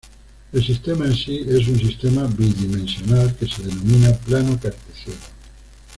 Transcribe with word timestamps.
El 0.51 0.65
sistema 0.65 1.05
en 1.05 1.15
sí 1.15 1.45
es 1.47 1.67
un 1.67 1.77
sistema 1.77 2.23
bidimensional, 2.25 3.35
que 3.35 3.45
se 3.45 3.61
denomina 3.61 4.11
plano 4.11 4.59
cartesiano. 4.59 5.19